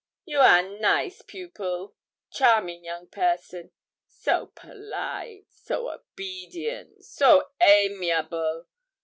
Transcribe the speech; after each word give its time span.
'You 0.25 0.39
are 0.39 0.63
nice 0.63 1.21
pupil 1.21 1.93
charming 2.31 2.83
young 2.83 3.05
person! 3.05 3.69
So 4.07 4.47
polite, 4.55 5.45
so 5.51 5.91
obedient, 5.91 7.05
so 7.05 7.51
amiable! 7.61 8.65